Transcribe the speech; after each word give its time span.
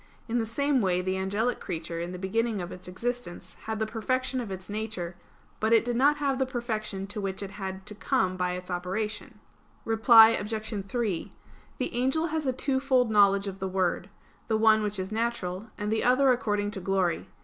In 0.27 0.39
the 0.39 0.47
same 0.47 0.81
way, 0.81 1.03
the 1.03 1.15
angelic 1.15 1.59
creature 1.59 1.99
in 1.99 2.11
the 2.11 2.17
beginning 2.17 2.59
of 2.59 2.71
its 2.71 2.87
existence 2.87 3.53
had 3.67 3.77
the 3.77 3.85
perfection 3.85 4.41
of 4.41 4.49
its 4.49 4.67
nature; 4.67 5.15
but 5.59 5.73
it 5.73 5.85
did 5.85 5.95
not 5.95 6.17
have 6.17 6.39
the 6.39 6.45
perfection 6.47 7.05
to 7.05 7.21
which 7.21 7.43
it 7.43 7.51
had 7.51 7.85
to 7.85 7.93
come 7.93 8.35
by 8.35 8.53
its 8.53 8.71
operation. 8.71 9.39
Reply 9.85 10.29
Obj. 10.29 10.83
3: 10.87 11.31
The 11.77 11.93
angel 11.93 12.25
has 12.29 12.47
a 12.47 12.51
twofold 12.51 13.11
knowledge 13.11 13.45
of 13.45 13.59
the 13.59 13.67
Word; 13.67 14.09
the 14.47 14.57
one 14.57 14.81
which 14.81 14.97
is 14.97 15.11
natural, 15.11 15.67
and 15.77 15.91
the 15.91 16.03
other 16.03 16.31
according 16.31 16.71
to 16.71 16.79
glory. 16.79 17.29